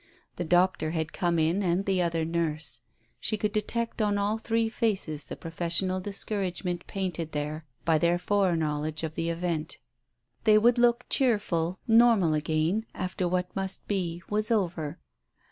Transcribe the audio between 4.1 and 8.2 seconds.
all three faces the professional discouragement painted there by their